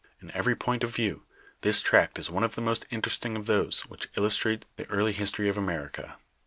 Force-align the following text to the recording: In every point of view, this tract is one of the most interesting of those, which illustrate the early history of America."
In 0.19 0.31
every 0.31 0.55
point 0.55 0.83
of 0.83 0.89
view, 0.95 1.25
this 1.61 1.79
tract 1.79 2.17
is 2.17 2.27
one 2.27 2.43
of 2.43 2.55
the 2.55 2.59
most 2.61 2.87
interesting 2.89 3.37
of 3.37 3.45
those, 3.45 3.81
which 3.81 4.09
illustrate 4.15 4.65
the 4.75 4.85
early 4.87 5.11
history 5.13 5.47
of 5.47 5.59
America." 5.59 6.17